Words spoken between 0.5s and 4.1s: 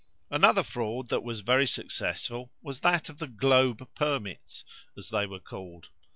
fraud that was very successful was that of the "Globe